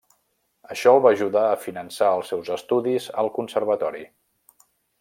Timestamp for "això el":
0.75-1.01